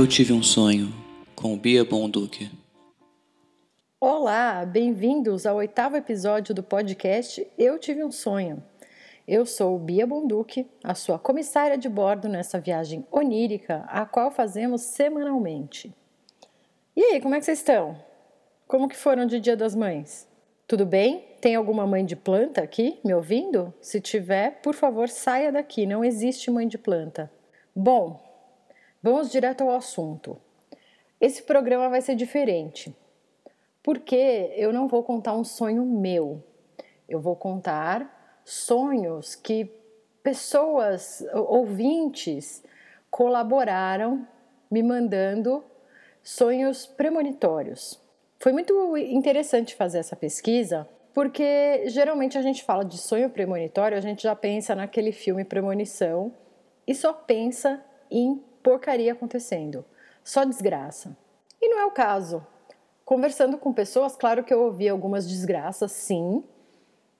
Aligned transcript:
Eu 0.00 0.06
tive 0.06 0.32
um 0.32 0.42
sonho 0.42 0.90
com 1.36 1.58
Bia 1.58 1.84
Bonduque. 1.84 2.50
Olá, 4.00 4.64
bem-vindos 4.64 5.44
ao 5.44 5.56
oitavo 5.56 5.94
episódio 5.94 6.54
do 6.54 6.62
podcast 6.62 7.46
Eu 7.58 7.78
Tive 7.78 8.02
um 8.02 8.10
Sonho. 8.10 8.64
Eu 9.28 9.44
sou 9.44 9.78
Bia 9.78 10.06
Bonduque, 10.06 10.66
a 10.82 10.94
sua 10.94 11.18
comissária 11.18 11.76
de 11.76 11.86
bordo 11.86 12.30
nessa 12.30 12.58
viagem 12.58 13.06
onírica, 13.12 13.84
a 13.88 14.06
qual 14.06 14.30
fazemos 14.30 14.80
semanalmente. 14.80 15.94
E 16.96 17.02
aí, 17.02 17.20
como 17.20 17.34
é 17.34 17.38
que 17.38 17.44
vocês 17.44 17.58
estão? 17.58 18.02
Como 18.66 18.88
que 18.88 18.96
foram 18.96 19.26
de 19.26 19.38
Dia 19.38 19.54
das 19.54 19.74
Mães? 19.74 20.26
Tudo 20.66 20.86
bem? 20.86 21.26
Tem 21.42 21.56
alguma 21.56 21.86
mãe 21.86 22.06
de 22.06 22.16
planta 22.16 22.62
aqui 22.62 22.98
me 23.04 23.12
ouvindo? 23.12 23.70
Se 23.82 24.00
tiver, 24.00 24.62
por 24.62 24.74
favor, 24.74 25.10
saia 25.10 25.52
daqui, 25.52 25.84
não 25.84 26.02
existe 26.02 26.50
mãe 26.50 26.66
de 26.66 26.78
planta. 26.78 27.30
Bom, 27.76 28.29
vamos 29.02 29.30
direto 29.30 29.62
ao 29.62 29.76
assunto. 29.76 30.36
Esse 31.20 31.42
programa 31.42 31.88
vai 31.88 32.00
ser 32.00 32.14
diferente, 32.14 32.94
porque 33.82 34.52
eu 34.56 34.72
não 34.72 34.88
vou 34.88 35.02
contar 35.02 35.34
um 35.34 35.44
sonho 35.44 35.84
meu, 35.84 36.42
eu 37.08 37.20
vou 37.20 37.36
contar 37.36 38.40
sonhos 38.44 39.34
que 39.34 39.70
pessoas, 40.22 41.24
ouvintes, 41.32 42.62
colaboraram 43.10 44.26
me 44.70 44.82
mandando 44.82 45.64
sonhos 46.22 46.86
premonitórios. 46.86 48.00
Foi 48.38 48.52
muito 48.52 48.96
interessante 48.96 49.74
fazer 49.74 49.98
essa 49.98 50.16
pesquisa, 50.16 50.88
porque 51.12 51.84
geralmente 51.88 52.38
a 52.38 52.42
gente 52.42 52.62
fala 52.62 52.84
de 52.84 52.96
sonho 52.96 53.28
premonitório, 53.28 53.98
a 53.98 54.00
gente 54.00 54.22
já 54.22 54.34
pensa 54.34 54.74
naquele 54.74 55.12
filme 55.12 55.44
Premonição 55.44 56.32
e 56.86 56.94
só 56.94 57.12
pensa 57.12 57.84
em 58.10 58.42
porcaria 58.62 59.12
acontecendo, 59.12 59.84
só 60.24 60.44
desgraça. 60.44 61.16
E 61.60 61.68
não 61.68 61.78
é 61.78 61.84
o 61.84 61.90
caso. 61.90 62.46
Conversando 63.04 63.58
com 63.58 63.72
pessoas, 63.72 64.16
claro 64.16 64.44
que 64.44 64.54
eu 64.54 64.62
ouvi 64.62 64.88
algumas 64.88 65.28
desgraças, 65.28 65.92
sim, 65.92 66.44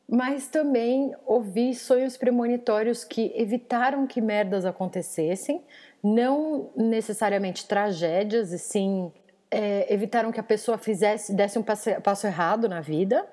mas 0.09 0.49
também 0.49 1.15
ouvi 1.25 1.73
sonhos 1.75 2.17
premonitórios 2.17 3.05
que 3.05 3.33
evitaram 3.35 4.09
que 4.09 4.21
merdas 4.21 4.65
acontecessem, 4.65 5.63
não 6.03 6.71
necessariamente 6.77 7.67
tragédias, 7.67 8.53
e 8.53 8.59
sim 8.59 9.13
é, 9.51 9.93
evitaram 9.93 10.33
que 10.33 10.41
a 10.41 10.45
pessoa 10.45 10.79
fizesse, 10.79 11.33
desse 11.33 11.59
um 11.59 11.63
passo, 11.63 11.91
passo 12.03 12.27
errado 12.27 12.69
na 12.69 12.81
vida. 12.81 13.25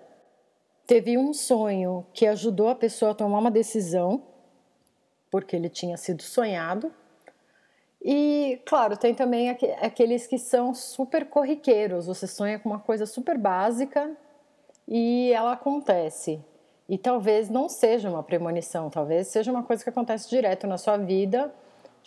Teve 0.86 1.18
um 1.18 1.34
sonho 1.34 2.06
que 2.14 2.28
ajudou 2.28 2.70
a 2.70 2.76
pessoa 2.76 3.12
a 3.12 3.16
tomar 3.16 3.40
uma 3.40 3.52
decisão, 3.52 4.24
porque 5.32 5.56
ele 5.56 5.70
tinha 5.70 5.98
sido 5.98 6.22
sonhado. 6.22 6.94
E, 8.02 8.62
claro, 8.66 8.96
tem 8.96 9.14
também 9.14 9.50
aqueles 9.50 10.28
que 10.28 10.38
são 10.38 10.74
super 10.74 11.26
corriqueiros. 11.26 12.06
Você 12.06 12.28
sonha 12.28 12.60
com 12.60 12.70
uma 12.70 12.80
coisa 12.80 13.06
super 13.06 13.38
básica 13.38 14.16
e 14.88 15.32
ela 15.34 15.54
acontece. 15.54 16.40
E 16.88 16.98
talvez 16.98 17.50
não 17.50 17.68
seja 17.68 18.10
uma 18.10 18.24
premonição, 18.24 18.90
talvez 18.90 19.28
seja 19.28 19.52
uma 19.52 19.64
coisa 19.64 19.84
que 19.84 19.90
acontece 19.90 20.30
direto 20.30 20.66
na 20.66 20.78
sua 20.78 20.96
vida 20.96 21.54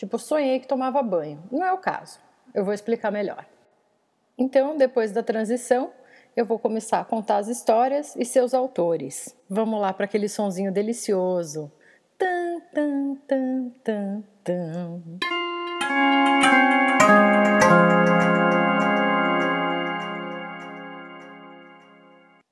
Tipo, 0.00 0.18
sonhei 0.18 0.58
que 0.60 0.66
tomava 0.66 1.02
banho. 1.02 1.42
Não 1.52 1.62
é 1.62 1.70
o 1.74 1.76
caso. 1.76 2.18
Eu 2.54 2.64
vou 2.64 2.72
explicar 2.72 3.10
melhor. 3.10 3.44
Então, 4.38 4.74
depois 4.74 5.12
da 5.12 5.22
transição, 5.22 5.90
eu 6.34 6.46
vou 6.46 6.58
começar 6.58 7.00
a 7.00 7.04
contar 7.04 7.36
as 7.36 7.48
histórias 7.48 8.16
e 8.16 8.24
seus 8.24 8.54
autores. 8.54 9.36
Vamos 9.46 9.78
lá 9.78 9.92
para 9.92 10.06
aquele 10.06 10.26
sonzinho 10.26 10.72
delicioso. 10.72 11.70
Tan, 12.16 12.60
tan, 12.72 13.14
tan, 13.26 13.70
tan, 13.84 14.24
tan. 14.42 15.02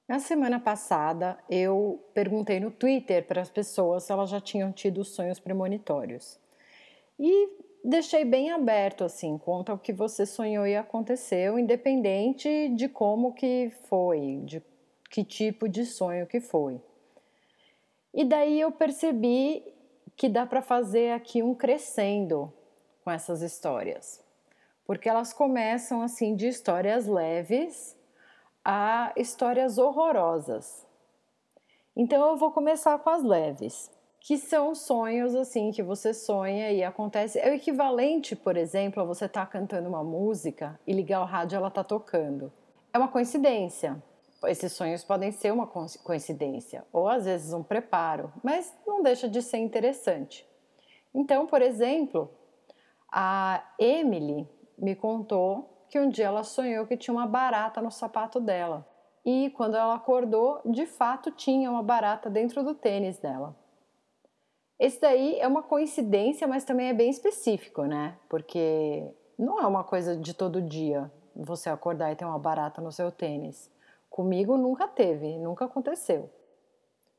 Na 0.08 0.18
semana 0.18 0.58
passada, 0.58 1.38
eu 1.48 2.02
perguntei 2.12 2.58
no 2.58 2.70
Twitter 2.70 3.24
para 3.26 3.40
as 3.40 3.50
pessoas 3.50 4.02
se 4.02 4.12
elas 4.12 4.30
já 4.30 4.40
tinham 4.40 4.72
tido 4.72 5.04
sonhos 5.04 5.38
premonitórios. 5.38 6.40
E 7.20 7.48
deixei 7.84 8.24
bem 8.24 8.50
aberto 8.50 9.04
assim, 9.04 9.38
conta 9.38 9.72
o 9.72 9.78
que 9.78 9.92
você 9.92 10.26
sonhou 10.26 10.66
e 10.66 10.74
aconteceu, 10.74 11.58
independente 11.58 12.68
de 12.70 12.88
como 12.88 13.32
que 13.32 13.70
foi, 13.84 14.40
de 14.44 14.60
que 15.08 15.22
tipo 15.22 15.68
de 15.68 15.84
sonho 15.84 16.26
que 16.26 16.40
foi. 16.40 16.80
E 18.12 18.24
daí 18.24 18.60
eu 18.60 18.72
percebi 18.72 19.62
que 20.16 20.28
dá 20.28 20.44
para 20.44 20.62
fazer 20.62 21.12
aqui 21.12 21.42
um 21.44 21.54
crescendo 21.54 22.52
com 23.08 23.12
essas 23.12 23.40
histórias. 23.40 24.22
Porque 24.84 25.08
elas 25.08 25.32
começam 25.32 26.02
assim 26.02 26.36
de 26.36 26.46
histórias 26.46 27.06
leves 27.06 27.96
a 28.62 29.14
histórias 29.16 29.78
horrorosas. 29.78 30.86
Então 31.96 32.28
eu 32.28 32.36
vou 32.36 32.52
começar 32.52 32.98
com 32.98 33.08
as 33.08 33.24
leves 33.24 33.90
que 34.20 34.36
são 34.36 34.74
sonhos 34.74 35.34
assim 35.34 35.70
que 35.70 35.82
você 35.82 36.12
sonha 36.12 36.70
e 36.70 36.84
acontece. 36.84 37.38
É 37.38 37.48
o 37.48 37.54
equivalente, 37.54 38.36
por 38.36 38.58
exemplo, 38.58 39.02
a 39.02 39.06
você 39.06 39.24
estar 39.24 39.46
tá 39.46 39.50
cantando 39.50 39.88
uma 39.88 40.04
música 40.04 40.78
e 40.86 40.92
ligar 40.92 41.22
o 41.22 41.24
rádio 41.24 41.56
ela 41.56 41.70
tá 41.70 41.82
tocando. 41.82 42.52
É 42.92 42.98
uma 42.98 43.08
coincidência. 43.08 44.02
Esses 44.44 44.72
sonhos 44.72 45.02
podem 45.02 45.32
ser 45.32 45.50
uma 45.50 45.66
coincidência 45.66 46.84
ou 46.92 47.08
às 47.08 47.24
vezes 47.24 47.54
um 47.54 47.62
preparo, 47.62 48.30
mas 48.42 48.76
não 48.86 49.02
deixa 49.02 49.26
de 49.26 49.40
ser 49.40 49.56
interessante. 49.56 50.46
Então, 51.14 51.46
por 51.46 51.62
exemplo, 51.62 52.30
a 53.10 53.62
Emily 53.78 54.48
me 54.76 54.94
contou 54.94 55.86
que 55.88 55.98
um 55.98 56.08
dia 56.08 56.26
ela 56.26 56.44
sonhou 56.44 56.86
que 56.86 56.96
tinha 56.96 57.14
uma 57.14 57.26
barata 57.26 57.80
no 57.80 57.90
sapato 57.90 58.38
dela. 58.38 58.86
E 59.24 59.50
quando 59.50 59.76
ela 59.76 59.94
acordou, 59.94 60.60
de 60.64 60.86
fato 60.86 61.30
tinha 61.30 61.70
uma 61.70 61.82
barata 61.82 62.30
dentro 62.30 62.62
do 62.62 62.74
tênis 62.74 63.18
dela. 63.18 63.56
Esse 64.78 65.00
daí 65.00 65.38
é 65.40 65.48
uma 65.48 65.62
coincidência, 65.62 66.46
mas 66.46 66.64
também 66.64 66.88
é 66.88 66.94
bem 66.94 67.10
específico, 67.10 67.84
né? 67.84 68.16
Porque 68.28 69.10
não 69.38 69.58
é 69.60 69.66
uma 69.66 69.82
coisa 69.82 70.16
de 70.16 70.32
todo 70.32 70.62
dia 70.62 71.10
você 71.34 71.68
acordar 71.68 72.12
e 72.12 72.16
ter 72.16 72.24
uma 72.24 72.38
barata 72.38 72.80
no 72.80 72.92
seu 72.92 73.10
tênis. 73.10 73.70
Comigo 74.08 74.56
nunca 74.56 74.86
teve, 74.86 75.36
nunca 75.38 75.64
aconteceu. 75.64 76.30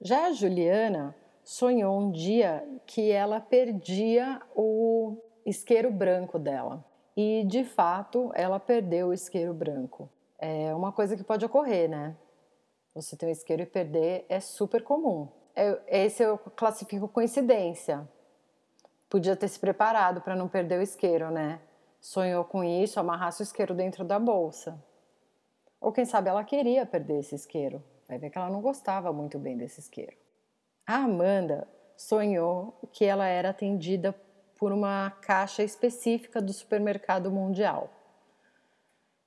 Já 0.01 0.27
a 0.27 0.31
Juliana 0.31 1.15
sonhou 1.43 1.99
um 1.99 2.11
dia 2.11 2.65
que 2.85 3.11
ela 3.11 3.41
perdia 3.41 4.41
o 4.55 5.17
isqueiro 5.49 5.91
branco 5.91 6.39
dela. 6.39 6.83
E 7.15 7.43
de 7.45 7.63
fato 7.63 8.31
ela 8.33 8.59
perdeu 8.59 9.07
o 9.07 9.13
isqueiro 9.13 9.53
branco. 9.53 10.09
É 10.37 10.73
uma 10.73 10.91
coisa 10.91 11.17
que 11.17 11.23
pode 11.23 11.45
ocorrer, 11.45 11.89
né? 11.89 12.15
Você 12.95 13.15
ter 13.17 13.25
um 13.25 13.29
isqueiro 13.29 13.63
e 13.63 13.65
perder 13.65 14.25
é 14.29 14.39
super 14.39 14.83
comum 14.83 15.27
esse 15.87 16.23
eu 16.23 16.37
classifico 16.37 17.07
coincidência. 17.07 18.07
Podia 19.09 19.35
ter 19.35 19.47
se 19.47 19.59
preparado 19.59 20.21
para 20.21 20.35
não 20.35 20.47
perder 20.47 20.79
o 20.79 20.81
isqueiro, 20.81 21.31
né? 21.31 21.59
Sonhou 21.99 22.45
com 22.45 22.63
isso, 22.63 22.99
amarrasse 22.99 23.41
o 23.41 23.43
isqueiro 23.43 23.73
dentro 23.73 24.05
da 24.05 24.19
bolsa. 24.19 24.81
Ou 25.81 25.91
quem 25.91 26.05
sabe 26.05 26.29
ela 26.29 26.43
queria 26.43 26.85
perder 26.85 27.19
esse 27.19 27.35
isqueiro. 27.35 27.83
Vai 28.07 28.17
ver 28.17 28.29
que 28.29 28.37
ela 28.37 28.49
não 28.49 28.61
gostava 28.61 29.11
muito 29.11 29.37
bem 29.37 29.57
desse 29.57 29.79
isqueiro. 29.79 30.15
A 30.85 30.95
Amanda 30.95 31.67
sonhou 31.97 32.79
que 32.91 33.03
ela 33.03 33.27
era 33.27 33.49
atendida 33.49 34.15
por 34.59 34.73
uma 34.73 35.09
caixa 35.21 35.63
específica 35.63 36.41
do 36.41 36.51
supermercado 36.51 37.31
mundial. 37.31 37.89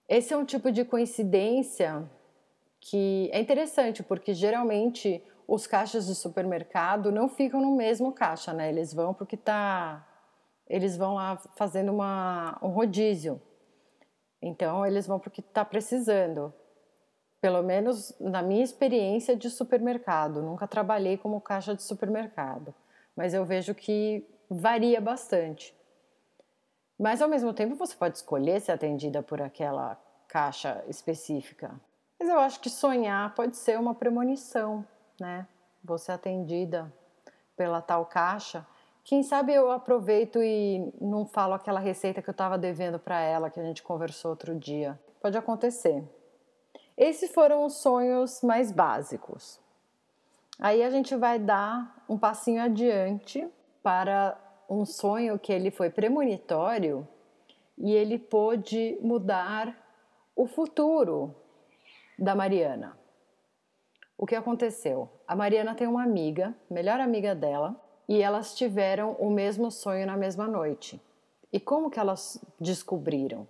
Esse 0.06 0.34
é 0.34 0.36
um 0.36 0.44
tipo 0.44 0.70
de 0.70 0.84
coincidência 0.84 2.08
que 2.78 3.30
é 3.32 3.40
interessante, 3.40 4.02
porque 4.02 4.34
geralmente 4.34 5.24
os 5.48 5.66
caixas 5.66 6.06
de 6.06 6.14
supermercado 6.14 7.10
não 7.10 7.28
ficam 7.28 7.62
no 7.62 7.74
mesmo 7.74 8.12
caixa, 8.12 8.52
né? 8.52 8.68
Eles 8.68 8.92
vão 8.92 9.14
porque 9.14 9.36
tá 9.36 10.06
eles 10.68 10.96
vão 10.96 11.14
lá 11.14 11.36
fazendo 11.56 11.92
uma, 11.92 12.58
um 12.62 12.68
rodízio. 12.68 13.40
Então 14.40 14.86
eles 14.86 15.06
vão 15.06 15.18
porque 15.18 15.40
está 15.40 15.64
precisando. 15.64 16.52
Pelo 17.40 17.62
menos 17.62 18.14
na 18.20 18.42
minha 18.42 18.62
experiência 18.62 19.34
de 19.34 19.50
supermercado, 19.50 20.42
nunca 20.42 20.68
trabalhei 20.68 21.16
como 21.16 21.40
caixa 21.40 21.74
de 21.74 21.82
supermercado, 21.82 22.74
mas 23.16 23.34
eu 23.34 23.44
vejo 23.44 23.74
que 23.74 24.24
varia 24.54 25.00
bastante. 25.00 25.74
Mas 26.98 27.20
ao 27.20 27.28
mesmo 27.28 27.52
tempo 27.52 27.74
você 27.74 27.96
pode 27.96 28.16
escolher 28.16 28.60
ser 28.60 28.72
atendida 28.72 29.22
por 29.22 29.40
aquela 29.40 30.00
caixa 30.28 30.84
específica. 30.88 31.74
Mas 32.18 32.28
eu 32.28 32.38
acho 32.38 32.60
que 32.60 32.70
sonhar 32.70 33.34
pode 33.34 33.56
ser 33.56 33.78
uma 33.78 33.94
premonição 33.94 34.86
né? 35.22 35.46
Você 35.84 36.12
atendida 36.12 36.92
pela 37.56 37.80
tal 37.80 38.06
caixa. 38.06 38.66
Quem 39.04 39.22
sabe 39.22 39.52
eu 39.52 39.70
aproveito 39.70 40.42
e 40.42 40.92
não 41.00 41.26
falo 41.26 41.54
aquela 41.54 41.80
receita 41.80 42.20
que 42.20 42.28
eu 42.28 42.32
estava 42.32 42.58
devendo 42.58 42.98
para 42.98 43.20
ela, 43.20 43.50
que 43.50 43.58
a 43.58 43.64
gente 43.64 43.82
conversou 43.82 44.32
outro 44.32 44.54
dia. 44.54 44.98
Pode 45.20 45.36
acontecer. 45.36 46.04
Esses 46.96 47.32
foram 47.32 47.64
os 47.64 47.74
sonhos 47.74 48.42
mais 48.42 48.70
básicos. 48.70 49.60
Aí 50.58 50.82
a 50.82 50.90
gente 50.90 51.16
vai 51.16 51.38
dar 51.38 52.04
um 52.08 52.18
passinho 52.18 52.62
adiante 52.62 53.48
para 53.82 54.38
um 54.72 54.86
sonho 54.86 55.38
que 55.38 55.52
ele 55.52 55.70
foi 55.70 55.90
premonitório 55.90 57.06
e 57.76 57.92
ele 57.92 58.18
pôde 58.18 58.96
mudar 59.02 59.76
o 60.34 60.46
futuro 60.46 61.34
da 62.18 62.34
Mariana. 62.34 62.96
O 64.16 64.26
que 64.26 64.34
aconteceu? 64.34 65.10
A 65.28 65.36
Mariana 65.36 65.74
tem 65.74 65.86
uma 65.86 66.02
amiga, 66.02 66.54
melhor 66.70 67.00
amiga 67.00 67.34
dela, 67.34 67.78
e 68.08 68.22
elas 68.22 68.54
tiveram 68.54 69.12
o 69.18 69.30
mesmo 69.30 69.70
sonho 69.70 70.06
na 70.06 70.16
mesma 70.16 70.48
noite. 70.48 71.00
E 71.52 71.60
como 71.60 71.90
que 71.90 72.00
elas 72.00 72.42
descobriram? 72.58 73.46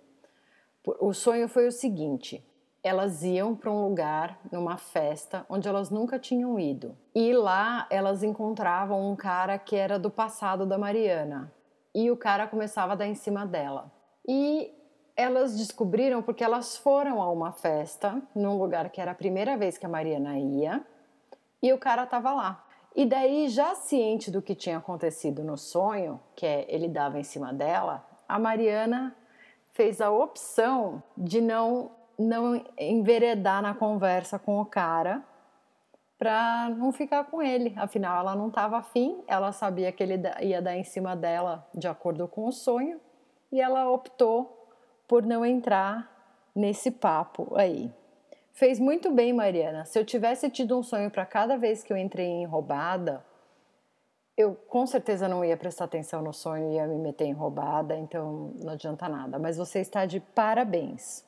O 0.99 1.13
sonho 1.13 1.49
foi 1.49 1.69
o 1.69 1.73
seguinte: 1.73 2.45
elas 2.83 3.23
iam 3.23 3.55
para 3.55 3.71
um 3.71 3.87
lugar, 3.87 4.39
numa 4.51 4.77
festa, 4.77 5.47
onde 5.49 5.69
elas 5.69 5.89
nunca 5.89 6.19
tinham 6.19 6.59
ido. 6.59 6.97
E 7.15 7.33
lá 7.33 7.87
elas 7.91 8.23
encontravam 8.23 9.11
um 9.11 9.15
cara 9.15 9.59
que 9.59 9.77
era 9.77 9.99
do 9.99 10.11
passado 10.11 10.67
da 10.67 10.77
Mariana. 10.77 11.53
E 11.95 12.11
o 12.11 12.17
cara 12.17 12.49
começava 12.49 12.93
a 12.93 12.97
dar 12.97 13.07
em 13.07 13.15
cima 13.15 13.47
dela. 13.47 13.93
E 14.27 14.75
elas 15.17 15.57
descobriram 15.57 16.23
porque 16.23 16.43
elas 16.43 16.77
foram 16.77 17.23
a 17.23 17.31
uma 17.31 17.53
festa, 17.53 18.21
num 18.35 18.59
lugar 18.59 18.91
que 18.91 19.01
era 19.01 19.13
a 19.13 19.15
primeira 19.15 19.57
vez 19.57 19.79
que 19.79 19.87
a 19.87 19.89
Mariana 19.89 20.39
ia, 20.39 20.85
e 21.63 21.73
o 21.73 21.79
cara 21.79 22.05
estava 22.05 22.33
lá. 22.33 22.65
E 22.95 23.07
daí, 23.07 23.49
já 23.49 23.75
ciente 23.75 24.31
do 24.31 24.43
que 24.43 24.55
tinha 24.55 24.79
acontecido 24.79 25.45
no 25.45 25.57
sonho, 25.57 26.21
que 26.35 26.45
é 26.45 26.67
ele 26.69 26.89
dava 26.89 27.19
em 27.19 27.23
cima 27.23 27.53
dela, 27.53 28.07
a 28.29 28.39
Mariana 28.39 29.17
fez 29.71 30.01
a 30.01 30.11
opção 30.11 31.03
de 31.17 31.41
não 31.41 31.91
não 32.19 32.65
enveredar 32.79 33.63
na 33.63 33.75
conversa 33.75 34.39
com 34.39 34.61
o 34.61 34.67
cara 34.67 35.23
para 36.19 36.71
não 36.71 36.93
ficar 36.93 37.25
com 37.25 37.43
ele. 37.43 37.75
Afinal, 37.77 38.21
ela 38.21 38.37
não 38.37 38.49
estava 38.49 38.79
afim, 38.79 39.23
ela 39.27 39.51
sabia 39.51 39.91
que 39.91 40.03
ele 40.03 40.21
ia 40.41 40.63
dar 40.63 40.77
em 40.77 40.85
cima 40.85 41.17
dela 41.17 41.69
de 41.75 41.89
acordo 41.89 42.29
com 42.29 42.47
o 42.47 42.53
sonho 42.53 43.01
e 43.51 43.61
ela 43.61 43.91
optou 43.91 44.69
por 45.09 45.25
não 45.25 45.45
entrar 45.45 46.11
nesse 46.55 46.91
papo 46.91 47.53
aí. 47.57 47.93
Fez 48.53 48.79
muito 48.79 49.11
bem, 49.11 49.33
Mariana. 49.33 49.85
Se 49.85 49.99
eu 49.99 50.05
tivesse 50.05 50.49
tido 50.51 50.79
um 50.79 50.83
sonho 50.83 51.11
para 51.11 51.27
cada 51.27 51.57
vez 51.57 51.83
que 51.83 51.93
eu 51.93 51.97
entrei 51.97 52.27
em 52.27 52.45
roubada, 52.45 53.25
eu 54.37 54.55
com 54.55 54.87
certeza 54.87 55.29
não 55.29 55.45
ia 55.45 55.57
prestar 55.57 55.87
atenção 55.87 56.23
no 56.23 56.33
sonho 56.33 56.71
e 56.71 56.75
ia 56.75 56.87
me 56.87 56.99
meter 56.99 57.25
em 57.25 57.33
roubada, 57.33 57.97
então 57.97 58.53
não 58.63 58.73
adianta 58.73 59.09
nada. 59.09 59.39
Mas 59.39 59.57
você 59.57 59.81
está 59.81 60.07
de 60.07 60.21
parabéns. 60.21 61.25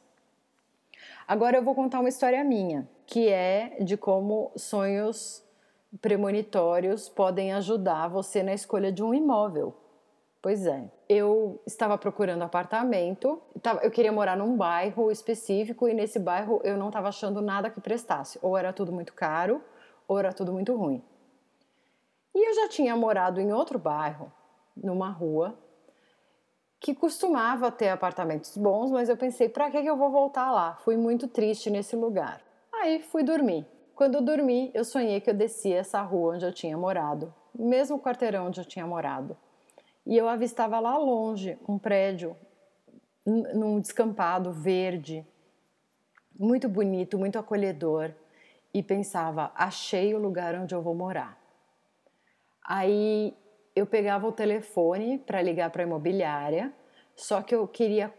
Agora 1.26 1.56
eu 1.56 1.62
vou 1.62 1.74
contar 1.74 2.00
uma 2.00 2.08
história 2.08 2.42
minha, 2.44 2.88
que 3.06 3.28
é 3.28 3.76
de 3.80 3.96
como 3.96 4.52
sonhos 4.56 5.42
premonitórios 6.00 7.08
podem 7.08 7.52
ajudar 7.52 8.08
você 8.08 8.42
na 8.42 8.52
escolha 8.52 8.90
de 8.90 9.02
um 9.02 9.14
imóvel. 9.14 9.74
Pois 10.42 10.66
é, 10.66 10.90
eu 11.08 11.58
estava 11.66 11.96
procurando 11.96 12.42
apartamento, 12.42 13.40
eu 13.82 13.90
queria 13.90 14.12
morar 14.12 14.36
num 14.36 14.56
bairro 14.56 15.10
específico 15.10 15.88
e 15.88 15.94
nesse 15.94 16.18
bairro 16.18 16.60
eu 16.62 16.76
não 16.76 16.88
estava 16.88 17.08
achando 17.08 17.40
nada 17.40 17.70
que 17.70 17.80
prestasse. 17.80 18.38
Ou 18.42 18.56
era 18.58 18.70
tudo 18.70 18.92
muito 18.92 19.14
caro, 19.14 19.62
ou 20.06 20.18
era 20.18 20.34
tudo 20.34 20.52
muito 20.52 20.76
ruim. 20.76 21.02
E 22.34 22.50
eu 22.50 22.54
já 22.54 22.68
tinha 22.68 22.94
morado 22.94 23.40
em 23.40 23.52
outro 23.54 23.78
bairro, 23.78 24.30
numa 24.76 25.08
rua, 25.08 25.56
que 26.80 26.94
costumava 26.94 27.70
ter 27.70 27.88
apartamentos 27.88 28.56
bons, 28.56 28.90
mas 28.90 29.08
eu 29.08 29.16
pensei, 29.16 29.48
para 29.48 29.70
que, 29.70 29.78
eu 29.78 29.96
vou 29.96 30.10
voltar 30.10 30.50
lá? 30.50 30.74
Fui 30.84 30.96
muito 30.96 31.26
triste 31.26 31.70
nesse 31.70 31.96
lugar. 31.96 32.42
Aí 32.72 33.02
fui 33.02 33.22
dormir. 33.22 33.66
Quando 33.94 34.16
eu 34.16 34.22
dormi, 34.22 34.70
eu 34.74 34.84
sonhei 34.84 35.20
que 35.20 35.30
eu 35.30 35.34
descia 35.34 35.78
essa 35.78 36.02
rua 36.02 36.34
onde 36.34 36.44
eu 36.44 36.52
tinha 36.52 36.76
morado, 36.76 37.32
mesmo 37.54 37.98
quarteirão 37.98 38.48
onde 38.48 38.60
eu 38.60 38.64
tinha 38.64 38.86
morado. 38.86 39.36
E 40.04 40.16
eu 40.16 40.28
avistava 40.28 40.78
lá 40.80 40.98
longe 40.98 41.56
um 41.66 41.78
prédio 41.78 42.36
num 43.24 43.80
descampado 43.80 44.52
verde, 44.52 45.26
muito 46.38 46.68
bonito, 46.68 47.18
muito 47.18 47.38
acolhedor, 47.38 48.12
e 48.74 48.82
pensava: 48.82 49.52
achei 49.54 50.14
o 50.14 50.18
lugar 50.18 50.54
onde 50.56 50.74
eu 50.74 50.82
vou 50.82 50.94
morar. 50.94 51.38
Aí 52.62 53.34
eu 53.74 53.86
pegava 53.86 54.26
o 54.26 54.32
telefone 54.32 55.18
para 55.18 55.42
ligar 55.42 55.70
para 55.70 55.82
a 55.82 55.86
imobiliária, 55.86 56.72
só 57.16 57.42
que 57.42 57.54
eu 57.54 57.66
queria 57.66 58.12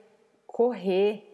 correr 0.45 1.31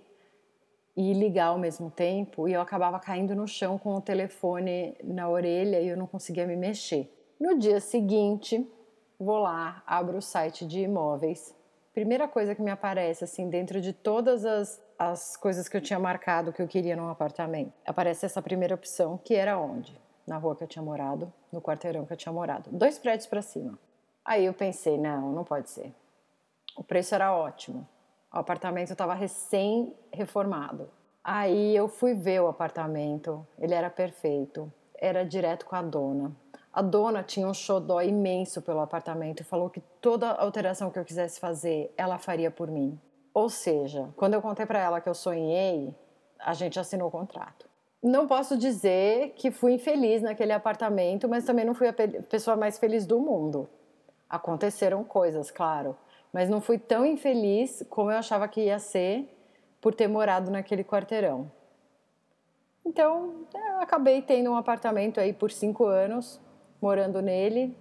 e 0.95 1.13
ligar 1.13 1.47
ao 1.47 1.57
mesmo 1.57 1.89
tempo 1.89 2.47
e 2.47 2.53
eu 2.53 2.61
acabava 2.61 2.99
caindo 2.99 3.35
no 3.35 3.47
chão 3.47 3.77
com 3.77 3.95
o 3.95 4.01
telefone 4.01 4.95
na 5.03 5.29
orelha 5.29 5.79
e 5.79 5.87
eu 5.87 5.97
não 5.97 6.05
conseguia 6.05 6.45
me 6.45 6.55
mexer. 6.55 7.11
No 7.39 7.57
dia 7.57 7.79
seguinte, 7.79 8.67
vou 9.19 9.39
lá, 9.39 9.81
abro 9.87 10.17
o 10.17 10.21
site 10.21 10.65
de 10.65 10.81
imóveis. 10.81 11.55
Primeira 11.93 12.27
coisa 12.27 12.53
que 12.53 12.61
me 12.61 12.71
aparece, 12.71 13.23
assim, 13.23 13.49
dentro 13.49 13.81
de 13.81 13.93
todas 13.93 14.45
as, 14.45 14.81
as 14.97 15.35
coisas 15.35 15.67
que 15.67 15.75
eu 15.75 15.81
tinha 15.81 15.99
marcado 15.99 16.53
que 16.53 16.61
eu 16.61 16.67
queria 16.67 16.95
num 16.95 17.09
apartamento, 17.09 17.73
aparece 17.85 18.25
essa 18.25 18.41
primeira 18.41 18.75
opção, 18.75 19.17
que 19.17 19.33
era 19.33 19.57
onde? 19.57 19.99
Na 20.25 20.37
rua 20.37 20.55
que 20.55 20.63
eu 20.63 20.67
tinha 20.67 20.83
morado, 20.83 21.33
no 21.51 21.61
quarteirão 21.61 22.05
que 22.05 22.13
eu 22.13 22.17
tinha 22.17 22.31
morado. 22.31 22.69
Dois 22.71 22.97
prédios 22.97 23.27
para 23.27 23.41
cima. 23.41 23.77
Aí 24.23 24.45
eu 24.45 24.53
pensei, 24.53 24.97
não, 24.97 25.31
não 25.31 25.43
pode 25.43 25.69
ser. 25.69 25.93
O 26.75 26.83
preço 26.83 27.15
era 27.15 27.35
ótimo. 27.35 27.87
O 28.33 28.37
apartamento 28.37 28.91
estava 28.91 29.13
recém-reformado. 29.13 30.89
Aí 31.23 31.75
eu 31.75 31.87
fui 31.87 32.13
ver 32.13 32.41
o 32.41 32.47
apartamento, 32.47 33.45
ele 33.59 33.73
era 33.73 33.89
perfeito, 33.89 34.71
era 34.95 35.23
direto 35.23 35.65
com 35.65 35.75
a 35.75 35.81
dona. 35.81 36.35
A 36.73 36.81
dona 36.81 37.21
tinha 37.21 37.47
um 37.47 37.53
xodó 37.53 38.01
imenso 38.01 38.61
pelo 38.61 38.79
apartamento 38.79 39.41
e 39.41 39.43
falou 39.43 39.69
que 39.69 39.81
toda 39.99 40.31
alteração 40.31 40.89
que 40.89 40.97
eu 40.97 41.03
quisesse 41.03 41.39
fazer, 41.39 41.93
ela 41.97 42.17
faria 42.17 42.49
por 42.49 42.71
mim. 42.71 42.99
Ou 43.33 43.49
seja, 43.49 44.09
quando 44.15 44.35
eu 44.35 44.41
contei 44.41 44.65
para 44.65 44.79
ela 44.79 45.01
que 45.01 45.09
eu 45.09 45.13
sonhei, 45.13 45.93
a 46.39 46.53
gente 46.53 46.79
assinou 46.79 47.09
o 47.09 47.11
contrato. 47.11 47.69
Não 48.01 48.27
posso 48.27 48.57
dizer 48.57 49.33
que 49.35 49.51
fui 49.51 49.73
infeliz 49.73 50.21
naquele 50.21 50.53
apartamento, 50.53 51.29
mas 51.29 51.45
também 51.45 51.65
não 51.65 51.75
fui 51.75 51.87
a 51.87 51.93
pessoa 51.93 52.57
mais 52.57 52.79
feliz 52.79 53.05
do 53.05 53.19
mundo. 53.19 53.69
Aconteceram 54.31 55.03
coisas, 55.03 55.51
claro, 55.51 55.93
mas 56.31 56.49
não 56.49 56.61
fui 56.61 56.77
tão 56.77 57.05
infeliz 57.05 57.85
como 57.89 58.09
eu 58.09 58.17
achava 58.17 58.47
que 58.47 58.61
ia 58.61 58.79
ser 58.79 59.27
por 59.81 59.93
ter 59.93 60.07
morado 60.07 60.49
naquele 60.49 60.85
quarteirão. 60.85 61.51
Então, 62.85 63.45
eu 63.53 63.81
acabei 63.81 64.21
tendo 64.21 64.49
um 64.49 64.55
apartamento 64.55 65.19
aí 65.19 65.33
por 65.33 65.51
cinco 65.51 65.85
anos, 65.85 66.39
morando 66.81 67.21
nele. 67.21 67.75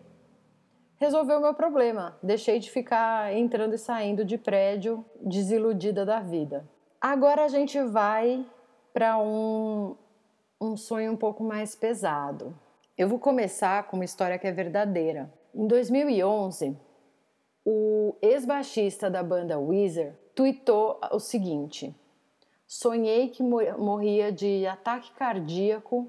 Resolveu 0.98 1.38
o 1.38 1.40
meu 1.40 1.54
problema. 1.54 2.18
Deixei 2.20 2.58
de 2.58 2.68
ficar 2.68 3.32
entrando 3.32 3.76
e 3.76 3.78
saindo 3.78 4.24
de 4.24 4.36
prédio, 4.36 5.04
desiludida 5.20 6.04
da 6.04 6.18
vida. 6.18 6.68
Agora 7.00 7.44
a 7.44 7.48
gente 7.48 7.80
vai 7.80 8.44
para 8.92 9.16
um, 9.18 9.94
um 10.60 10.76
sonho 10.76 11.12
um 11.12 11.16
pouco 11.16 11.44
mais 11.44 11.76
pesado. 11.76 12.58
Eu 12.98 13.08
vou 13.08 13.20
começar 13.20 13.84
com 13.84 13.96
uma 13.96 14.04
história 14.04 14.36
que 14.36 14.48
é 14.48 14.52
verdadeira. 14.52 15.32
Em 15.54 15.66
2011, 15.66 16.76
o 17.64 18.14
ex-baixista 18.22 19.10
da 19.10 19.22
banda 19.22 19.58
Weezer 19.58 20.16
tweetou 20.34 21.00
o 21.10 21.18
seguinte: 21.18 21.94
Sonhei 22.66 23.28
que 23.28 23.42
morria 23.42 24.30
de 24.30 24.64
ataque 24.66 25.12
cardíaco 25.12 26.08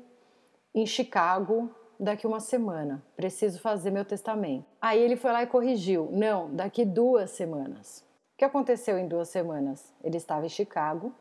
em 0.76 0.86
Chicago 0.86 1.70
daqui 2.00 2.28
uma 2.28 2.40
semana. 2.40 3.04
Preciso 3.16 3.60
fazer 3.60 3.90
meu 3.90 4.06
testamento. 4.06 4.66
Aí 4.80 5.02
ele 5.02 5.16
foi 5.16 5.32
lá 5.32 5.42
e 5.42 5.48
corrigiu: 5.48 6.10
Não, 6.12 6.54
daqui 6.56 6.86
duas 6.86 7.32
semanas. 7.32 8.06
O 8.34 8.38
que 8.38 8.46
aconteceu 8.46 8.98
em 8.98 9.08
duas 9.08 9.30
semanas? 9.30 9.94
Ele 10.04 10.18
estava 10.18 10.46
em 10.46 10.50
Chicago, 10.50 11.14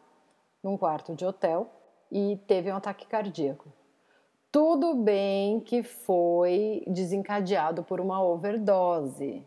num 0.62 0.76
quarto 0.76 1.14
de 1.14 1.24
hotel, 1.24 1.70
e 2.12 2.38
teve 2.46 2.70
um 2.70 2.76
ataque 2.76 3.06
cardíaco. 3.06 3.72
Tudo 4.52 4.96
bem 4.96 5.60
que 5.60 5.84
foi 5.84 6.82
desencadeado 6.88 7.84
por 7.84 8.00
uma 8.00 8.20
overdose. 8.20 9.46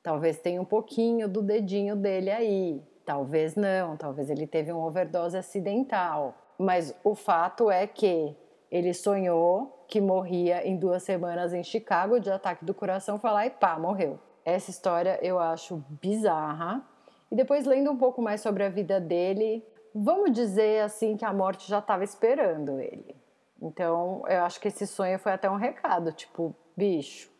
Talvez 0.00 0.38
tenha 0.38 0.62
um 0.62 0.64
pouquinho 0.64 1.28
do 1.28 1.42
dedinho 1.42 1.96
dele 1.96 2.30
aí, 2.30 2.80
talvez 3.04 3.56
não, 3.56 3.96
talvez 3.96 4.30
ele 4.30 4.46
teve 4.46 4.70
uma 4.70 4.86
overdose 4.86 5.36
acidental. 5.36 6.36
Mas 6.56 6.94
o 7.02 7.16
fato 7.16 7.68
é 7.68 7.84
que 7.84 8.36
ele 8.70 8.94
sonhou 8.94 9.84
que 9.88 10.00
morria 10.00 10.64
em 10.64 10.76
duas 10.76 11.02
semanas 11.02 11.52
em 11.52 11.64
Chicago 11.64 12.20
de 12.20 12.30
ataque 12.30 12.64
do 12.64 12.72
coração, 12.72 13.18
lá 13.24 13.44
e 13.44 13.50
pá, 13.50 13.76
morreu. 13.76 14.20
Essa 14.44 14.70
história 14.70 15.18
eu 15.20 15.40
acho 15.40 15.82
bizarra. 16.00 16.86
E 17.28 17.34
depois, 17.34 17.66
lendo 17.66 17.90
um 17.90 17.98
pouco 17.98 18.22
mais 18.22 18.40
sobre 18.40 18.62
a 18.62 18.68
vida 18.68 19.00
dele, 19.00 19.66
vamos 19.92 20.30
dizer 20.30 20.82
assim 20.82 21.16
que 21.16 21.24
a 21.24 21.32
morte 21.32 21.68
já 21.68 21.80
estava 21.80 22.04
esperando 22.04 22.78
ele. 22.78 23.16
Então, 23.60 24.22
eu 24.28 24.44
acho 24.44 24.60
que 24.60 24.68
esse 24.68 24.86
sonho 24.86 25.18
foi 25.18 25.32
até 25.32 25.50
um 25.50 25.56
recado, 25.56 26.12
tipo, 26.12 26.54
bicho, 26.76 27.30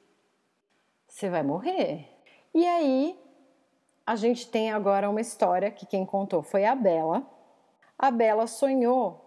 você 1.06 1.28
vai 1.28 1.42
morrer. 1.42 2.08
E 2.52 2.66
aí, 2.66 3.18
a 4.06 4.16
gente 4.16 4.50
tem 4.50 4.72
agora 4.72 5.08
uma 5.08 5.20
história 5.20 5.70
que 5.70 5.86
quem 5.86 6.04
contou 6.04 6.42
foi 6.42 6.64
a 6.64 6.74
Bela. 6.74 7.22
A 7.98 8.10
Bela 8.10 8.46
sonhou 8.46 9.24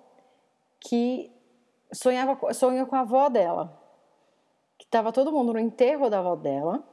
que 0.80 1.32
sonhava 1.94 2.54
sonhou 2.54 2.88
com 2.88 2.96
a 2.96 3.02
avó 3.02 3.30
dela, 3.30 3.80
que 4.78 4.86
estava 4.86 5.12
todo 5.12 5.32
mundo 5.32 5.54
no 5.54 5.60
enterro 5.60 6.10
da 6.10 6.20
avó 6.20 6.36
dela 6.36 6.84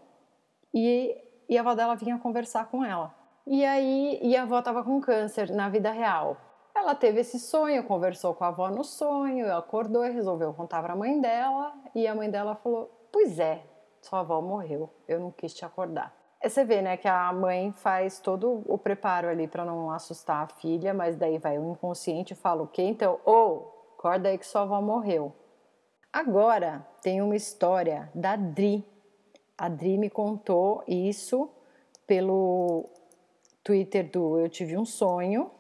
e, 0.75 1.17
e 1.49 1.57
a 1.57 1.61
avó 1.61 1.75
dela 1.75 1.95
vinha 1.95 2.19
conversar 2.19 2.67
com 2.67 2.85
ela. 2.85 3.15
e 3.47 3.65
aí 3.65 4.19
e 4.23 4.37
a 4.37 4.43
avó 4.43 4.59
estava 4.59 4.85
com 4.85 5.01
câncer 5.01 5.51
na 5.51 5.69
vida 5.69 5.91
real. 5.91 6.37
Ela 6.79 6.95
teve 6.95 7.21
esse 7.21 7.41
sonho, 7.41 7.83
conversou 7.83 8.33
com 8.33 8.45
a 8.45 8.49
avó 8.49 8.71
no 8.71 8.85
sonho, 8.85 9.53
acordou 9.53 10.07
e 10.07 10.11
resolveu 10.11 10.55
contar 10.55 10.81
para 10.81 10.93
a 10.93 10.97
mãe 10.97 11.21
dela, 11.21 11.75
e 11.93 12.07
a 12.07 12.15
mãe 12.15 12.31
dela 12.31 12.55
falou: 12.55 12.89
"Pois 13.11 13.41
é, 13.41 13.65
sua 14.01 14.21
avó 14.21 14.41
morreu, 14.41 14.89
eu 15.09 15.19
não 15.19 15.33
quis 15.33 15.53
te 15.53 15.65
acordar". 15.65 16.17
Você 16.41 16.65
vê, 16.65 16.81
né, 16.81 16.97
que 16.97 17.09
a 17.09 17.33
mãe 17.33 17.73
faz 17.73 18.21
todo 18.21 18.63
o 18.65 18.79
preparo 18.79 19.29
ali 19.29 19.49
para 19.49 19.65
não 19.65 19.91
assustar 19.91 20.45
a 20.45 20.47
filha, 20.47 20.95
mas 20.95 21.17
daí 21.17 21.37
vai 21.37 21.59
o 21.59 21.73
inconsciente 21.73 22.33
e 22.33 22.37
fala 22.37 22.63
o 22.63 22.69
quê? 22.69 22.83
Então, 22.83 23.19
ô, 23.27 23.33
oh, 23.33 23.95
acorda 23.99 24.29
aí 24.29 24.39
que 24.39 24.47
sua 24.47 24.63
avó 24.63 24.81
morreu. 24.81 25.35
Agora 26.13 26.87
tem 27.03 27.21
uma 27.21 27.35
história 27.35 28.09
da 28.15 28.37
Dri. 28.37 28.87
A 29.59 29.69
Dri 29.69 29.99
me 29.99 30.09
contou 30.09 30.85
isso 30.87 31.51
pelo 32.07 32.89
Twitter 33.65 34.09
do 34.09 34.39
Eu 34.39 34.49
Tive 34.49 34.79
um 34.79 34.85
Sonho. 34.85 35.58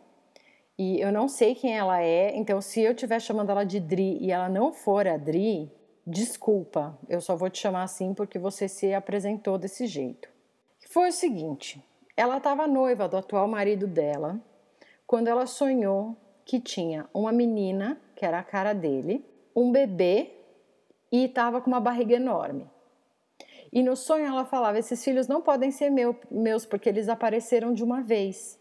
E 0.79 1.01
eu 1.01 1.11
não 1.11 1.27
sei 1.27 1.57
quem 1.57 1.77
ela 1.77 2.01
é, 2.01 2.37
então 2.37 2.61
se 2.61 2.81
eu 2.81 2.93
estiver 2.93 3.21
chamando 3.21 3.51
ela 3.51 3.65
de 3.65 3.81
Dri 3.81 4.17
e 4.21 4.31
ela 4.31 4.49
não 4.49 4.73
for 4.73 5.09
a 5.09 5.17
Dri, 5.17 5.73
desculpa, 6.07 6.97
eu 7.09 7.21
só 7.21 7.35
vou 7.35 7.51
te 7.51 7.59
chamar 7.59 7.83
assim 7.83 8.15
porque 8.15 8.39
você 8.39 8.69
se 8.69 8.95
apresentou 8.95 9.59
desse 9.59 9.87
jeito. 9.87 10.29
Foi 10.89 11.09
o 11.09 11.13
seguinte: 11.13 11.83
ela 12.17 12.39
estava 12.39 12.67
noiva 12.67 13.09
do 13.09 13.17
atual 13.17 13.49
marido 13.49 13.87
dela 13.87 14.41
quando 15.07 15.27
ela 15.29 15.47
sonhou 15.47 16.17
que 16.45 16.61
tinha 16.61 17.09
uma 17.13 17.33
menina, 17.33 18.01
que 18.15 18.25
era 18.25 18.39
a 18.39 18.45
cara 18.45 18.73
dele, 18.73 19.25
um 19.55 19.73
bebê 19.73 20.31
e 21.11 21.25
estava 21.25 21.61
com 21.61 21.69
uma 21.69 21.81
barriga 21.81 22.15
enorme. 22.15 22.71
E 23.73 23.83
no 23.83 23.97
sonho 23.97 24.27
ela 24.27 24.45
falava: 24.45 24.79
Esses 24.79 25.03
filhos 25.03 25.29
não 25.29 25.43
podem 25.43 25.71
ser 25.71 25.91
meu, 25.91 26.17
meus 26.31 26.65
porque 26.65 26.89
eles 26.89 27.09
apareceram 27.09 27.75
de 27.75 27.83
uma 27.83 28.01
vez. 28.01 28.59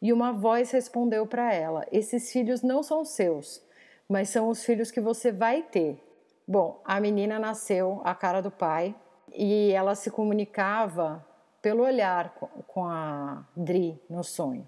E 0.00 0.12
uma 0.12 0.32
voz 0.32 0.70
respondeu 0.70 1.26
para 1.26 1.52
ela: 1.52 1.86
Esses 1.92 2.32
filhos 2.32 2.62
não 2.62 2.82
são 2.82 3.04
seus, 3.04 3.62
mas 4.08 4.30
são 4.30 4.48
os 4.48 4.64
filhos 4.64 4.90
que 4.90 5.00
você 5.00 5.30
vai 5.30 5.62
ter. 5.62 6.02
Bom, 6.46 6.80
a 6.84 7.00
menina 7.00 7.38
nasceu 7.38 8.00
a 8.04 8.14
cara 8.14 8.40
do 8.40 8.50
pai 8.50 8.94
e 9.32 9.70
ela 9.72 9.94
se 9.94 10.10
comunicava 10.10 11.24
pelo 11.62 11.84
olhar 11.84 12.34
com 12.66 12.84
a 12.84 13.46
Dri 13.54 14.00
no 14.08 14.24
sonho. 14.24 14.66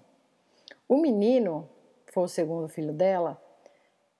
O 0.87 0.97
menino, 0.97 1.67
foi 2.11 2.23
o 2.23 2.27
segundo 2.27 2.67
filho 2.69 2.93
dela, 2.93 3.41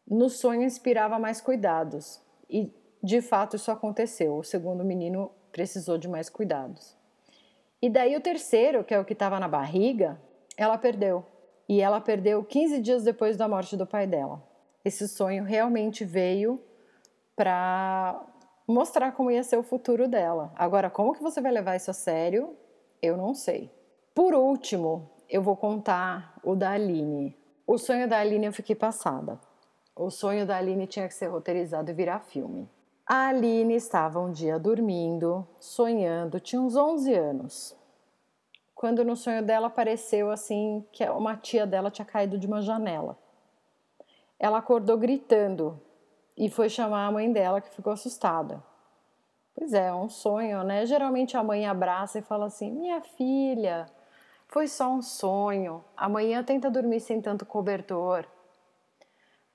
no 0.08 0.30
sonho 0.30 0.64
inspirava 0.64 1.18
mais 1.20 1.40
cuidados 1.40 2.20
e 2.50 2.74
de 3.02 3.22
fato 3.22 3.56
isso 3.56 3.72
aconteceu. 3.72 4.36
O 4.38 4.44
segundo 4.44 4.84
menino 4.84 5.32
precisou 5.52 5.98
de 5.98 6.08
mais 6.08 6.30
cuidados. 6.30 6.98
E 7.82 7.90
daí 7.90 8.16
o 8.16 8.22
terceiro, 8.22 8.84
que 8.84 8.94
é 8.94 9.00
o 9.00 9.06
que 9.06 9.14
estava 9.14 9.40
na 9.40 9.48
barriga, 9.48 10.20
ela 10.58 10.78
perdeu. 10.78 11.26
E 11.68 11.82
ela 11.82 12.02
perdeu 12.02 12.44
15 12.44 12.80
dias 12.80 13.04
depois 13.04 13.38
da 13.38 13.48
morte 13.48 13.78
do 13.78 13.86
pai 13.86 14.06
dela. 14.06 14.44
Esse 14.84 15.08
sonho 15.08 15.44
realmente 15.44 16.04
veio 16.04 16.62
para 17.36 18.22
mostrar 18.68 19.12
como 19.14 19.32
ia 19.32 19.44
ser 19.44 19.58
o 19.58 19.64
futuro 19.64 20.08
dela. 20.08 20.52
Agora, 20.56 20.90
como 20.90 21.14
que 21.14 21.24
você 21.24 21.42
vai 21.42 21.52
levar 21.52 21.76
isso 21.76 21.90
a 21.90 21.94
sério? 21.94 22.56
Eu 23.02 23.18
não 23.18 23.34
sei. 23.34 23.72
Por 24.14 24.34
último, 24.34 25.10
eu 25.30 25.42
vou 25.42 25.56
contar 25.56 26.40
o 26.44 26.56
da 26.56 26.72
Aline. 26.72 27.36
O 27.66 27.78
sonho 27.78 28.08
da 28.08 28.20
Aline 28.20 28.46
eu 28.46 28.54
fiquei 28.54 28.76
passada. 28.76 29.40
O 29.96 30.10
sonho 30.10 30.46
da 30.46 30.58
Aline 30.58 30.86
tinha 30.86 31.08
que 31.08 31.14
ser 31.14 31.28
roteirizado 31.28 31.90
e 31.90 31.94
virar 31.94 32.20
filme. 32.20 32.70
A 33.06 33.28
Aline 33.28 33.76
estava 33.76 34.20
um 34.20 34.32
dia 34.32 34.58
dormindo, 34.58 35.48
sonhando, 35.60 36.40
tinha 36.40 36.62
uns 36.62 36.76
11 36.76 37.14
anos. 37.14 37.83
Quando 38.84 39.06
no 39.06 39.16
sonho 39.16 39.42
dela 39.42 39.68
apareceu 39.68 40.30
assim 40.30 40.86
que 40.92 41.08
uma 41.08 41.38
tia 41.38 41.66
dela 41.66 41.90
tinha 41.90 42.04
caído 42.04 42.38
de 42.38 42.46
uma 42.46 42.62
janela. 42.62 43.18
Ela 44.38 44.58
acordou 44.58 44.98
gritando 44.98 45.80
e 46.36 46.50
foi 46.50 46.68
chamar 46.68 47.08
a 47.08 47.12
mãe 47.14 47.32
dela 47.32 47.62
que 47.62 47.74
ficou 47.74 47.94
assustada. 47.94 48.62
Pois 49.56 49.72
é, 49.74 49.88
é 49.88 49.94
um 49.94 50.10
sonho, 50.10 50.66
né? 50.66 50.86
Geralmente 50.86 51.38
a 51.38 51.42
mãe 51.42 51.66
abraça 51.66 52.20
e 52.20 52.24
fala 52.24 52.48
assim: 52.48 52.72
Minha 52.72 53.00
filha, 53.00 53.86
foi 54.50 54.68
só 54.68 54.92
um 54.92 55.02
sonho. 55.02 55.82
Amanhã 55.96 56.44
tenta 56.44 56.70
dormir 56.70 57.00
sem 57.00 57.22
tanto 57.22 57.46
cobertor. 57.46 58.26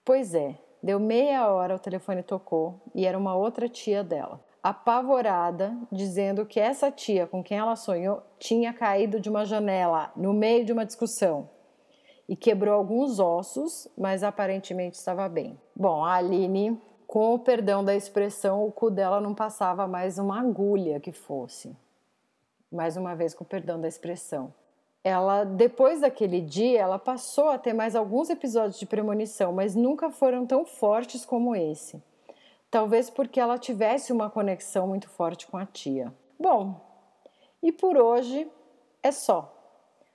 Pois 0.06 0.35
é, 0.35 0.58
deu 0.82 0.99
meia 0.99 1.52
hora, 1.52 1.76
o 1.76 1.78
telefone 1.78 2.23
tocou 2.23 2.80
e 2.94 3.04
era 3.04 3.18
uma 3.18 3.37
outra 3.37 3.68
tia 3.68 4.02
dela. 4.02 4.42
Apavorada, 4.62 5.77
dizendo 5.91 6.45
que 6.45 6.59
essa 6.59 6.91
tia 6.91 7.27
com 7.27 7.43
quem 7.43 7.59
ela 7.59 7.77
sonhou 7.77 8.23
tinha 8.38 8.73
caído 8.73 9.21
de 9.21 9.29
uma 9.31 9.45
janela 9.45 10.11
no 10.17 10.33
meio 10.33 10.65
de 10.65 10.73
uma 10.73 10.85
discussão 10.85 11.49
e 12.29 12.37
quebrou 12.37 12.75
alguns 12.75 13.19
ossos, 13.19 13.88
mas 13.97 14.23
aparentemente 14.23 14.97
estava 14.97 15.29
bem. 15.29 15.59
Bom, 15.75 16.05
a 16.05 16.15
Aline 16.15 16.79
com 17.09 17.33
o 17.33 17.38
perdão 17.38 17.83
da 17.83 17.97
expressão, 17.97 18.67
o 18.67 18.71
cu 18.71 18.91
dela 18.91 19.19
não 19.19 19.35
passava 19.35 19.88
mais 19.88 20.19
uma 20.19 20.41
agulha 20.41 21.00
que 21.00 21.11
fosse. 21.11 21.75
Mais 22.71 22.99
uma 22.99 23.17
vez, 23.17 23.33
com 23.33 23.45
o 23.45 23.47
perdão 23.47 23.81
da 23.81 23.88
expressão. 23.88 24.53
Ela, 25.03 25.45
depois 25.45 26.03
daquele 26.03 26.43
dia, 26.43 26.81
ela 26.81 26.99
passou 26.99 27.49
a 27.49 27.57
ter 27.57 27.73
mais 27.73 27.97
alguns 27.97 28.29
episódios 28.29 28.79
de 28.79 28.85
premonição, 28.85 29.55
mas 29.55 29.75
nunca 29.75 30.11
foram 30.11 30.45
tão 30.45 30.67
fortes 30.67 31.25
como 31.25 31.57
esse. 31.57 32.03
Talvez 32.71 33.09
porque 33.09 33.41
ela 33.41 33.59
tivesse 33.59 34.13
uma 34.13 34.29
conexão 34.29 34.87
muito 34.87 35.09
forte 35.09 35.47
com 35.47 35.57
a 35.57 35.65
tia. 35.65 36.13
Bom, 36.39 36.81
e 37.63 37.73
por 37.73 37.97
hoje 37.97 38.51
é 39.03 39.11
só. 39.11 39.55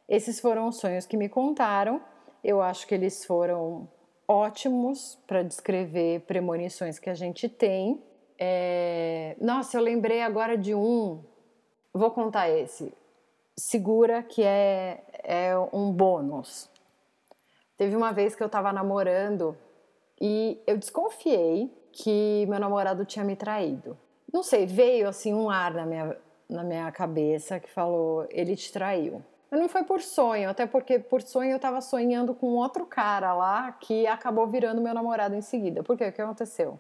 Esses 0.08 0.40
foram 0.40 0.68
os 0.68 0.78
sonhos 0.78 1.06
que 1.06 1.18
me 1.18 1.28
contaram. 1.28 2.02
Eu 2.44 2.62
acho 2.62 2.86
que 2.86 2.94
eles 2.94 3.26
foram 3.26 3.90
ótimos 4.28 5.18
para 5.26 5.44
descrever 5.44 6.22
premonições 6.22 7.00
que 7.00 7.10
a 7.10 7.16
gente 7.16 7.50
tem. 7.50 8.04
É... 8.38 9.36
Nossa, 9.42 9.78
eu 9.78 9.82
lembrei 9.82 10.22
agora 10.22 10.58
de 10.58 10.76
um. 10.76 11.24
Vou 11.94 12.12
contar 12.12 12.50
esse. 12.50 12.94
Segura 13.58 14.22
que 14.22 14.44
é, 14.44 15.04
é 15.24 15.58
um 15.72 15.92
bônus. 15.92 16.70
Teve 17.78 17.96
uma 17.96 18.12
vez 18.12 18.36
que 18.36 18.44
eu 18.44 18.48
estava 18.48 18.72
namorando 18.72 19.58
e 20.22 20.62
eu 20.68 20.78
desconfiei 20.78 21.72
que 21.94 22.46
meu 22.48 22.60
namorado 22.60 23.06
tinha 23.06 23.24
me 23.24 23.36
traído. 23.36 23.98
Não 24.34 24.42
sei, 24.42 24.66
veio 24.66 25.08
assim 25.08 25.34
um 25.34 25.50
ar 25.50 25.74
na 25.74 25.86
minha, 25.86 26.18
na 26.50 26.64
minha 26.64 26.92
cabeça 26.92 27.60
que 27.60 27.70
falou: 27.70 28.26
ele 28.32 28.56
te 28.56 28.72
traiu. 28.72 29.24
Mas 29.50 29.60
não 29.62 29.70
foi 29.70 29.84
por 29.84 30.02
sonho, 30.02 30.50
até 30.50 30.66
porque 30.66 30.98
por 30.98 31.22
sonho 31.22 31.52
eu 31.52 31.58
estava 31.58 31.80
sonhando 31.80 32.34
com 32.34 32.48
outro 32.56 32.88
cara 32.88 33.36
lá 33.36 33.72
que 33.74 34.08
acabou 34.08 34.48
virando 34.48 34.82
meu 34.82 34.96
namorado 34.96 35.36
em 35.36 35.42
seguida. 35.42 35.84
Por 35.84 35.96
quê? 35.96 36.08
O 36.08 36.12
que 36.12 36.22
aconteceu? 36.22 36.80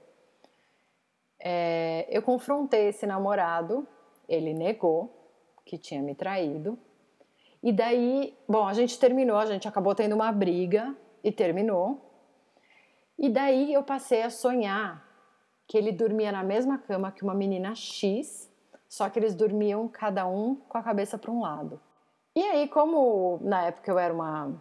É, 1.40 2.08
eu 2.10 2.24
confrontei 2.24 2.88
esse 2.88 3.06
namorado, 3.06 3.88
ele 4.28 4.56
negou 4.56 5.14
que 5.64 5.78
tinha 5.78 6.02
me 6.02 6.16
traído. 6.16 6.80
E 7.62 7.72
daí, 7.72 8.36
bom, 8.50 8.68
a 8.68 8.74
gente 8.74 8.98
terminou, 8.98 9.38
a 9.38 9.46
gente 9.46 9.68
acabou 9.68 9.94
tendo 9.94 10.16
uma 10.16 10.32
briga 10.32 10.96
e 11.24 11.32
terminou. 11.32 12.13
E 13.18 13.30
daí 13.30 13.74
eu 13.74 13.84
passei 13.84 14.24
a 14.24 14.30
sonhar 14.30 15.04
que 15.68 15.78
ele 15.78 15.92
dormia 15.92 16.32
na 16.32 16.44
mesma 16.44 16.78
cama 16.78 17.12
que 17.12 17.24
uma 17.24 17.34
menina 17.34 17.74
X, 17.76 18.52
só 18.88 19.10
que 19.10 19.18
eles 19.18 19.34
dormiam 19.34 19.88
cada 19.88 20.26
um 20.28 20.56
com 20.56 20.78
a 20.78 20.84
cabeça 20.84 21.18
para 21.18 21.32
um 21.32 21.42
lado. 21.42 21.80
E 22.36 22.42
aí, 22.42 22.68
como 22.68 23.40
na 23.42 23.66
época 23.66 23.92
eu 23.92 24.00
era 24.00 24.14
uma, 24.14 24.52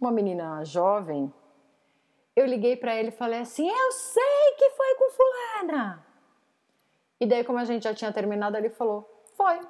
uma 0.00 0.10
menina 0.10 0.64
jovem, 0.64 1.32
eu 2.34 2.44
liguei 2.44 2.76
para 2.76 2.94
ele 2.94 3.08
e 3.08 3.12
falei 3.12 3.40
assim: 3.40 3.68
Eu 3.68 3.92
sei 3.92 4.54
que 4.58 4.70
foi 4.70 4.94
com 4.96 5.10
Fulana. 5.10 6.04
E 7.18 7.26
daí, 7.26 7.44
como 7.44 7.58
a 7.58 7.64
gente 7.64 7.84
já 7.84 7.94
tinha 7.94 8.12
terminado, 8.12 8.56
ele 8.56 8.70
falou: 8.70 9.08
Foi, 9.36 9.60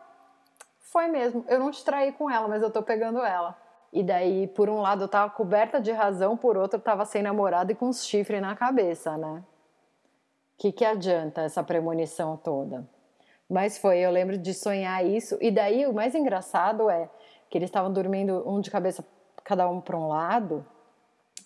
foi 0.81 1.07
mesmo. 1.09 1.45
Eu 1.49 1.59
não 1.59 1.71
te 1.71 1.85
traí 1.85 2.13
com 2.13 2.31
ela, 2.31 2.49
mas 2.49 2.63
eu 2.63 2.71
tô 2.71 2.83
pegando 2.83 3.21
ela. 3.21 3.57
E 3.93 4.03
daí, 4.03 4.47
por 4.49 4.69
um 4.69 4.81
lado, 4.81 5.05
eu 5.05 5.09
tava 5.09 5.31
coberta 5.33 5.81
de 5.81 5.93
razão, 5.93 6.37
por 6.37 6.57
outro, 6.57 6.79
eu 6.79 6.83
tava 6.83 7.05
sem 7.05 7.23
namorado 7.23 7.73
e 7.73 7.75
com 7.75 7.89
os 7.89 8.05
chifres 8.05 8.41
na 8.41 8.55
cabeça, 8.55 9.17
né? 9.17 9.43
Que, 10.59 10.73
que 10.73 10.85
adianta 10.85 11.43
essa 11.43 11.63
premonição 11.63 12.37
toda? 12.37 12.87
Mas 13.49 13.79
foi, 13.79 13.99
eu 13.99 14.11
lembro 14.11 14.37
de 14.37 14.53
sonhar 14.53 15.05
isso. 15.05 15.39
E 15.41 15.51
daí, 15.51 15.87
o 15.87 15.93
mais 15.93 16.15
engraçado 16.15 16.91
é 16.91 17.09
que 17.49 17.57
eles 17.57 17.69
estavam 17.69 17.93
dormindo 17.93 18.43
um 18.49 18.61
de 18.61 18.71
cabeça 18.71 19.05
cada 19.45 19.69
um 19.69 19.81
para 19.81 19.97
um 19.97 20.09
lado, 20.09 20.67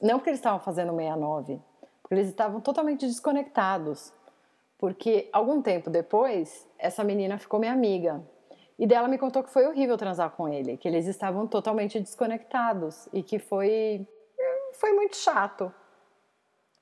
não 0.01 0.19
porque 0.19 0.31
eles 0.31 0.41
estavam 0.41 0.59
fazendo 0.59 0.95
69, 0.97 1.61
porque 2.03 2.15
eles 2.15 2.29
estavam 2.29 2.61
totalmente 2.61 3.07
desconectados. 3.07 4.13
Porque 4.79 5.29
algum 5.31 5.61
tempo 5.61 5.91
depois, 5.91 6.67
essa 6.79 7.05
menina 7.05 7.37
ficou 7.37 7.61
minha 7.61 7.73
amiga. 7.73 8.23
E 8.81 8.87
dela 8.87 9.07
me 9.07 9.17
contou 9.17 9.45
que 9.45 9.51
foi 9.51 9.65
horrível 9.67 9.97
transar 9.97 10.31
com 10.31 10.49
ele, 10.49 10.77
que 10.77 10.89
eles 10.89 11.07
estavam 11.07 11.47
totalmente 11.47 12.01
desconectados 12.01 13.09
e 13.13 13.23
que 13.23 13.39
foi 13.39 14.05
foi 14.73 14.93
muito 14.93 15.17
chato. 15.17 15.73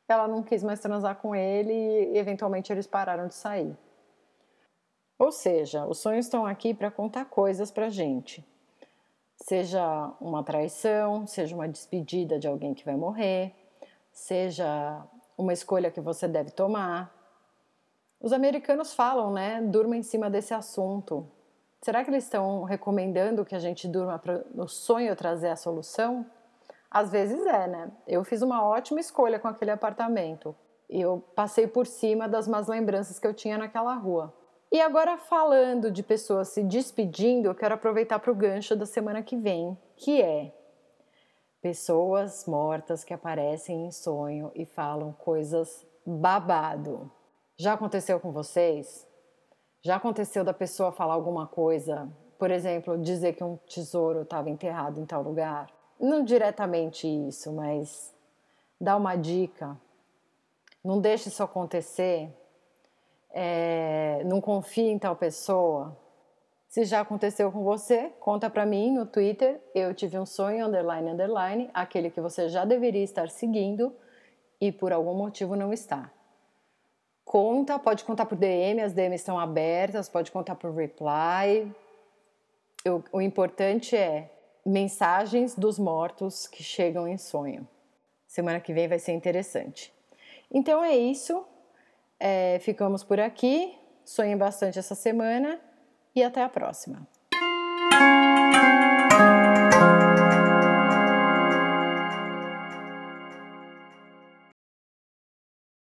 Ela 0.09 0.27
não 0.27 0.43
quis 0.43 0.63
mais 0.63 0.81
transar 0.81 1.17
com 1.17 1.35
ele 1.35 1.73
e 1.73 2.17
eventualmente 2.17 2.73
eles 2.73 2.87
pararam 2.87 3.27
de 3.27 3.35
sair. 3.35 3.77
Ou 5.19 5.31
seja, 5.31 5.85
os 5.85 5.99
sonhos 5.99 6.25
estão 6.25 6.47
aqui 6.47 6.73
para 6.73 6.91
contar 6.91 7.27
coisas 7.27 7.71
pra 7.71 7.91
gente 7.91 8.43
Seja 9.43 10.13
uma 10.21 10.43
traição, 10.43 11.27
seja 11.27 11.55
uma 11.55 11.69
despedida 11.69 12.39
de 12.39 12.49
alguém 12.49 12.75
que 12.75 12.85
vai 12.85 12.97
morrer, 12.97 13.55
seja 14.11 15.07
uma 15.37 15.53
escolha 15.53 15.93
que 15.93 16.01
você 16.01 16.27
deve 16.27 16.51
tomar. 16.51 17.15
Os 18.21 18.33
americanos 18.33 18.93
falam, 18.93 19.33
né? 19.33 19.63
Durma 19.63 19.97
em 19.97 20.03
cima 20.03 20.29
desse 20.29 20.53
assunto. 20.53 21.27
Será 21.83 22.03
que 22.03 22.11
eles 22.11 22.25
estão 22.25 22.65
recomendando 22.65 23.45
que 23.45 23.55
a 23.55 23.59
gente 23.59 23.87
durma 23.87 24.19
para 24.19 24.45
o 24.57 24.67
sonho 24.67 25.15
trazer 25.15 25.49
a 25.49 25.57
solução? 25.57 26.27
Às 26.91 27.11
vezes 27.11 27.45
é, 27.47 27.67
né? 27.67 27.91
Eu 28.07 28.25
fiz 28.25 28.43
uma 28.43 28.65
ótima 28.65 29.01
escolha 29.01 29.39
com 29.39 29.47
aquele 29.47 29.71
apartamento. 29.71 30.55
Eu 30.89 31.23
passei 31.37 31.67
por 31.67 31.87
cima 31.87 32.29
das 32.29 32.49
más 32.49 32.67
lembranças 32.67 33.19
que 33.19 33.27
eu 33.27 33.35
tinha 33.35 33.59
naquela 33.59 33.95
rua. 33.95 34.35
E 34.73 34.81
agora, 34.81 35.17
falando 35.17 35.91
de 35.91 36.03
pessoas 36.03 36.49
se 36.49 36.63
despedindo, 36.63 37.49
eu 37.49 37.55
quero 37.55 37.75
aproveitar 37.75 38.19
para 38.19 38.33
o 38.33 38.35
gancho 38.35 38.77
da 38.77 38.85
semana 38.85 39.23
que 39.23 39.37
vem, 39.37 39.77
que 39.97 40.21
é 40.21 40.53
pessoas 41.63 42.47
mortas 42.47 43.03
que 43.03 43.15
aparecem 43.15 43.87
em 43.87 43.91
sonho 43.91 44.51
e 44.55 44.67
falam 44.67 45.13
coisas 45.13 45.87
babado. 46.05 47.11
Já 47.59 47.73
aconteceu 47.73 48.21
com 48.21 48.31
vocês? 48.31 49.08
Já 49.81 49.97
aconteceu 49.97 50.43
da 50.43 50.53
pessoa 50.53 50.91
falar 50.91 51.15
alguma 51.15 51.47
coisa, 51.47 52.09
por 52.39 52.51
exemplo, 52.51 52.99
dizer 52.99 53.35
que 53.35 53.45
um 53.45 53.57
tesouro 53.69 54.23
estava 54.23 54.51
enterrado 54.51 55.01
em 55.01 55.07
tal 55.07 55.23
lugar? 55.23 55.71
Não 56.01 56.25
diretamente 56.25 57.07
isso, 57.07 57.53
mas 57.53 58.15
dá 58.81 58.97
uma 58.97 59.17
dica. 59.17 59.77
Não 60.85 61.01
deixe 61.01 61.29
isso 61.29 61.43
acontecer. 61.43 62.33
É, 63.31 64.23
não 64.25 64.41
confie 64.41 64.89
em 64.89 64.99
tal 64.99 65.15
pessoa. 65.15 65.97
Se 66.69 66.85
já 66.85 67.01
aconteceu 67.01 67.51
com 67.51 67.63
você, 67.63 68.13
conta 68.21 68.51
para 68.51 68.67
mim 68.67 68.93
no 68.93 69.07
Twitter. 69.07 69.61
Eu 69.75 69.95
tive 69.95 70.19
um 70.19 70.27
sonho 70.27 70.67
underline 70.67 71.11
underline, 71.11 71.71
aquele 71.73 72.11
que 72.11 72.21
você 72.21 72.49
já 72.49 72.65
deveria 72.65 73.03
estar 73.03 73.31
seguindo 73.31 73.95
e 74.61 74.71
por 74.73 74.93
algum 74.93 75.15
motivo 75.15 75.57
não 75.57 75.73
está. 75.73 76.11
Conta, 77.29 77.79
pode 77.79 78.05
contar 78.05 78.25
por 78.25 78.39
DM, 78.39 78.81
as 78.81 78.95
DMs 78.95 79.21
estão 79.21 79.39
abertas, 79.39 80.09
pode 80.09 80.33
contar 80.33 80.55
por 80.55 80.75
reply. 80.75 81.71
Eu, 82.83 83.05
o 83.13 83.21
importante 83.21 83.95
é 83.95 84.31
mensagens 84.65 85.55
dos 85.55 85.79
mortos 85.79 86.47
que 86.47 86.63
chegam 86.63 87.07
em 87.07 87.19
sonho. 87.19 87.69
Semana 88.27 88.61
que 88.61 88.73
vem 88.73 88.89
vai 88.89 88.99
ser 88.99 89.13
interessante. 89.13 89.93
Então 90.51 90.83
é 90.83 90.97
isso. 90.97 91.45
É, 92.19 92.61
ficamos 92.61 93.05
por 93.05 93.21
aqui. 93.21 93.77
Sonhem 94.07 94.39
bastante 94.39 94.79
essa 94.79 94.95
semana 94.95 95.61
e 96.15 96.23
até 96.23 96.43
a 96.43 96.49
próxima. 96.49 97.07